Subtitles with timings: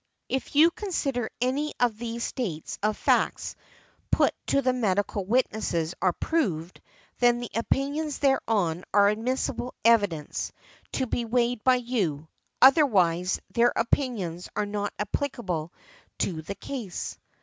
[0.29, 3.55] If you consider any of these states of facts
[4.09, 6.81] put to the medical witnesses are proved,
[7.19, 10.51] then the opinions thereon are admissible evidence,
[10.93, 12.27] to be weighed by you,
[12.63, 15.71] otherwise their opinions are not applicable
[16.17, 17.15] to the case".